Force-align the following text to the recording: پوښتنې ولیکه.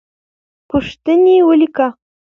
پوښتنې 0.69 1.35
ولیکه. 1.47 1.87